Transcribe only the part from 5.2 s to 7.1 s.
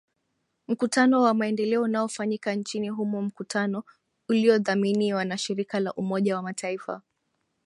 na shirika la umoja wa mataifa